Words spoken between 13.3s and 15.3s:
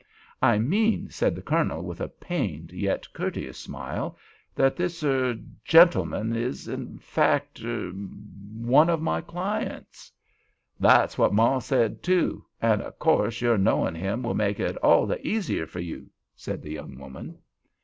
your knowing him will make it all the